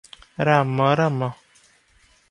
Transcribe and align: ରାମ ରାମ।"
ରାମ 0.49 0.87
ରାମ।" 1.01 1.21